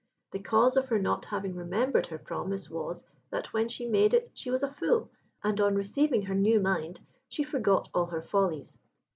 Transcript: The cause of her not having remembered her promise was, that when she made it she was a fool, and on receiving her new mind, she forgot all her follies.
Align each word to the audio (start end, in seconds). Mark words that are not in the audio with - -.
The 0.31 0.39
cause 0.39 0.75
of 0.77 0.87
her 0.87 0.97
not 0.97 1.25
having 1.25 1.53
remembered 1.53 2.07
her 2.07 2.17
promise 2.17 2.71
was, 2.71 3.03
that 3.29 3.53
when 3.53 3.69
she 3.69 3.85
made 3.85 4.15
it 4.15 4.31
she 4.33 4.49
was 4.49 4.63
a 4.63 4.71
fool, 4.71 5.11
and 5.43 5.61
on 5.61 5.75
receiving 5.75 6.23
her 6.23 6.33
new 6.33 6.59
mind, 6.59 7.01
she 7.29 7.43
forgot 7.43 7.87
all 7.93 8.07
her 8.07 8.23
follies. 8.23 8.79